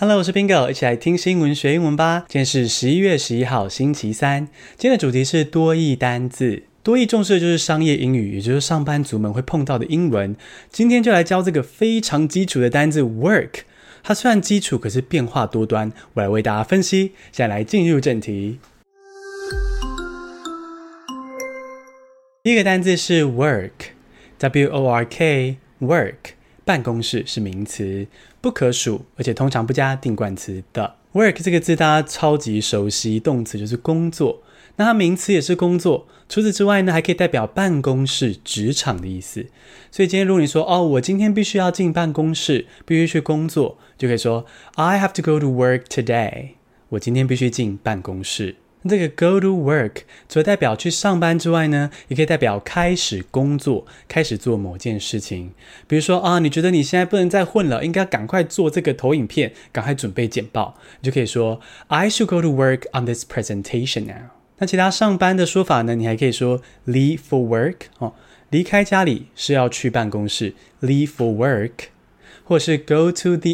[0.00, 2.24] Hello，我是 Bingo，一起来听新闻学英文吧。
[2.26, 4.46] 今天是十一月十一号，星期三。
[4.78, 6.62] 今天的主题是多义单字。
[6.82, 10.34] 多义重视的就是商业英语，也就是上班族们会碰到的英文。
[10.70, 13.50] 今天就来教这个非常基础的单字 work。
[14.02, 15.92] 它虽然基础，可是变化多端。
[16.14, 17.12] 我来为大家分析。
[17.30, 18.58] 现在来进入正题。
[22.42, 26.39] 第一个单字是 work，W O R K，work。
[26.70, 28.06] 办公室是名词，
[28.40, 30.94] 不可数，而且通常不加定冠词的。
[31.14, 34.40] work 这个字大家超级熟悉，动词就是工作，
[34.76, 36.06] 那它名词也是工作。
[36.28, 39.46] 除此之外呢，还可以代表办公室、职场的意思。
[39.90, 44.46] 所以今天如果你说哦，我今天必须要进办公室，必须去工作，就可以说
[44.76, 46.50] I have to go to work today。
[46.90, 48.54] 我今天必须进办公室。
[48.88, 55.52] 这个 go to work 除了代表去上班之外呢，也可以代表开始工作，开始做某件事情。
[55.86, 64.30] 比如说啊，你觉得你现在不能再混了，应该赶快做这个投影片，赶快准备简报，你就可以说 I should go to work on this presentation now。
[64.58, 68.14] 那其他上班的说法呢，你还可以说 leave for work 哦，
[68.48, 71.72] 离开家里是要去办公室，leave for work，
[72.44, 73.52] 或是 go to the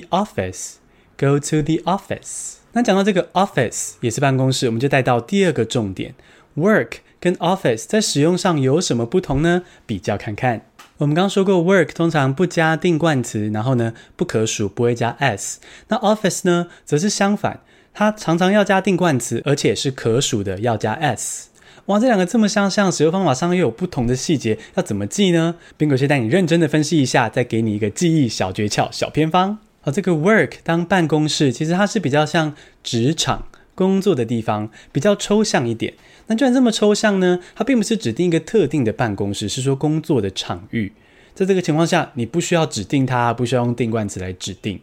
[1.19, 2.57] Go to the office。
[2.73, 6.15] 那讲到这个 office 也是办公室，我们就带到第二个重点
[6.57, 9.63] ，work 跟 office 在使用上有什么不同呢？
[9.87, 10.67] 比较看看。
[10.99, 15.59] 我们刚刚说过，work 通常不加定冠词，然后呢不可数，不会加 s。
[15.89, 17.61] 那 office 呢，则是相反，
[17.95, 21.49] 它常常要加定冠词，而且是可数的，要加 s。
[21.87, 29.59] 哇，这两个这么相像，使用方法上又有不同的细节，要怎么记呢？Bingo 先带你认真的分析一下，再给你一个记忆小诀窍、小偏方。
[29.87, 35.95] 好，这个 work 当办公室，其实它是比较像职场工作的地方，比较抽象一点。
[36.27, 40.91] 那既然这么抽象呢，它并不是指定一个特定的办公室，是说工作的场域。
[41.37, 44.81] 在这个情况下，你不需要指定它，不需要用定冠词来指定，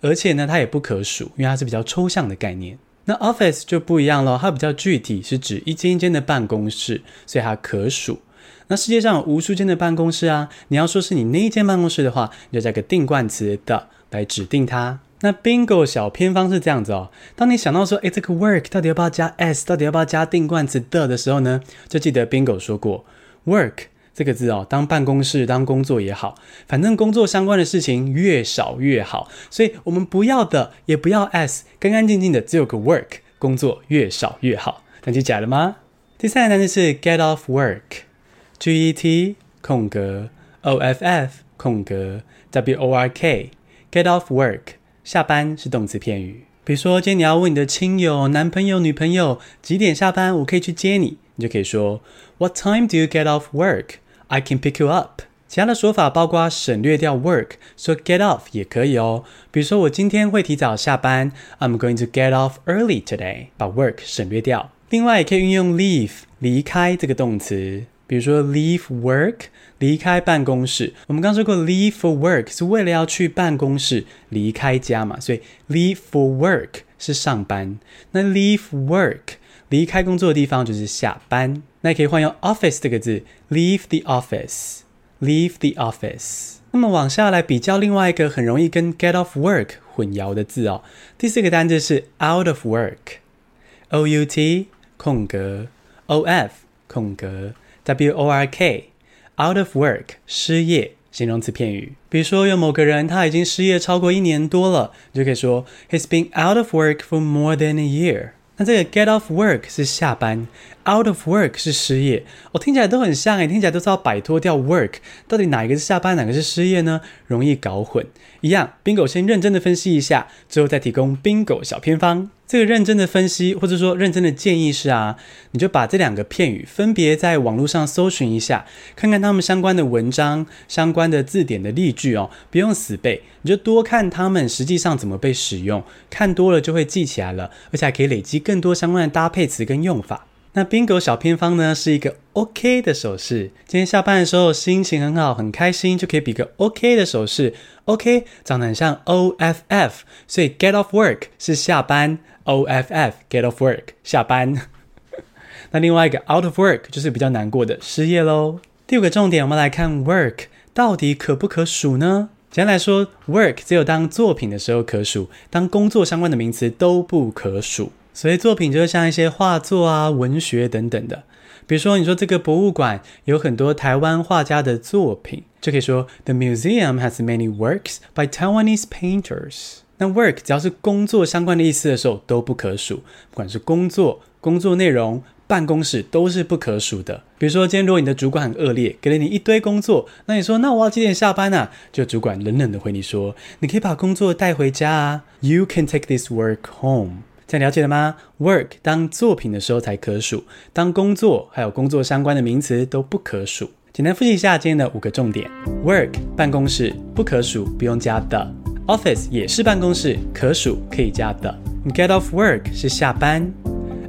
[0.00, 2.76] 而且呢，它也不可数，因为它是比较抽象的概念。
[3.04, 8.18] 那 office 就不一样了，它比较具体，是指一间一间的办公室，所以它可数。
[8.66, 13.88] 那世界上有无数间的办公室啊，你要说是你那一间办公室的话，你就加个定冠词的。
[14.12, 15.00] 来指定它。
[15.20, 17.10] 那 Bingo 小偏方是这样子哦。
[17.36, 23.04] 当你想到说，诶，这个 work 到底要不要加 s，到底要不要加定冠词的的时候呢，就记得 Bingo 说过
[23.46, 23.72] ，work
[24.12, 26.34] 这个字哦，当办公室当工作也好，
[26.66, 29.28] 反正工作相关的事情越少越好。
[29.48, 33.06] 所以我们不要的也不要 s，干干净净的只有个 work，
[33.38, 34.82] 工作越少越好。
[35.04, 35.76] 那记起来了吗？
[36.18, 40.28] 第三个单词是 get off work，G E T 空格
[40.62, 43.50] O F F 空格 W O R K。
[43.92, 46.46] Get off work，下班是动词片语。
[46.64, 52.00] 比如说，今天你要问你的亲友、男朋友、女朋友几点下班，我可以去接你，你就可以说
[52.38, 53.96] What time do you get off work?
[54.28, 55.20] I can pick you up。
[55.46, 59.24] 其他的说法包括省略掉 work，说 get off 也可以哦。
[59.50, 64.70] 比如说，我今天会提早下班，I'm going to get off early today，把 work 省略掉。
[64.88, 67.84] 另外，也可以运用 leave 离开这个动词。
[68.12, 69.44] 比如说，leave work，
[69.78, 70.92] 离开办公室。
[71.06, 75.40] 我们刚说过，leave for work 是为了要去办公室，离开家嘛，所以
[75.70, 77.78] leave for work 是上班。
[78.10, 79.36] 那 leave work，
[79.70, 81.62] 离开工作的地方就是下班。
[81.80, 86.56] 那也可以换用 office 这个字，leave the office，leave the office。
[86.72, 90.82] 那么往下来比较另外一个很容易跟 get off work 混淆的字哦。
[91.16, 94.66] 第四个单字是 out of work，O U T
[94.98, 95.68] 空格
[96.04, 96.52] O F
[96.86, 97.54] 空格。
[97.84, 101.94] W O R K，out of work，失业，形容词片语。
[102.08, 108.30] 比如说有某个人他已经失业超过一年多了，你就可以说 He's been out of work for more than a year。
[108.58, 110.46] 那这个 get off work 是下班
[110.84, 117.00] ，out of work 是失业，我、哦、听起来都很像诶，听起来都是要摆脱掉 work，到底哪一个是下班，哪个是失业呢？
[117.26, 118.06] 容易搞混。
[118.42, 122.30] 一样，Bingo 先认真的分析一下，最后再提供 Bingo 小偏方。
[122.52, 125.16] 这个认真的分析或者说认真的建议是啊，
[125.52, 140.26] 你就把这两个片语分别在网络上搜寻一下，看看他们相关的文章、相关的字典的例句哦，不用死背，你就多看他们实际上怎么被使用，看多了就会记起来了，而且还可以累积更多相关的搭配词跟用法。
[140.54, 143.50] 那冰狗小偏方呢，是一个 OK 的手势。
[143.66, 147.54] 今天下班的时候心情很好，很开心，就可以比个 OK 的手势。
[147.86, 149.92] OK 长得很像 OFF，
[150.26, 152.18] 所以 Get off work 是下班。
[152.44, 154.68] OFF Get off work 下班。
[155.72, 158.60] 那另外一个 Out of work 就是比较难过的失业喽。
[158.86, 160.40] 第五个重点，我们来看 work
[160.74, 162.28] 到底可不可数呢？
[162.50, 167.90] 简单来说，work 只有当作品的时候可数，当工作相关的名词都不可数。
[168.12, 171.24] 所以作品就像一些画作啊、文学等等的。
[171.66, 179.78] 比如说，你说这个博物馆有很多台湾画家的作品，就可以说 The museum has many works by Taiwanese painters。
[179.98, 182.96] 那 work 只要是工作相关的意思的时候都不可数，
[183.30, 187.22] 不管是工作、工作内容、办公室都是不可数的。
[187.38, 191.70] 比如说，今天如果你的主管很恶劣，给了你一堆工作，那你说那我要几点下班啊？
[191.92, 195.24] 就主管冷冷的回你说，你可以把工作带回家啊。
[195.40, 197.22] You can take this work home。
[197.52, 203.70] 这样了解了吗？work 当作品的时候才可数，当工作还有工作相关的名词都不可数。
[203.92, 205.50] 简单复习一下今天的五个重点
[205.84, 208.50] ：work 办公室不可数，不用加的。
[208.86, 211.54] Office 也是办公室，可数可以加的。
[211.88, 213.52] Get off work 是下班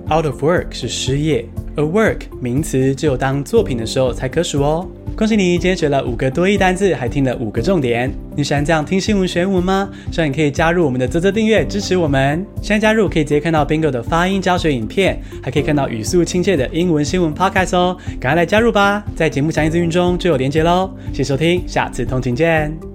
[0.09, 1.45] ，out of work 是失业。
[1.75, 4.87] 而 work 名词只有当作品的时候才可数哦。
[5.15, 8.11] 恭喜你，今天学了五个多义单字，还听了五个重点。
[8.35, 9.87] 你喜欢这样听新闻学英文吗？
[10.11, 12.43] 希望你可以加入我们的啧啧订阅，支持我们。
[12.63, 17.95] 现在加入可以直接看到 Bingo 的发音教学影片，还可以看到语速亲切的英文新闻 Podcast 哦。
[18.19, 20.89] 赶快来加入吧，在节目详细资讯中就有连结喽。
[21.11, 22.92] 谢谢收听，下次通勤见。